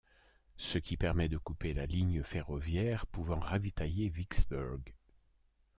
[0.57, 4.95] Ce qui permet de couper la ligne ferroviaire pouvant ravitailler Vicksburg.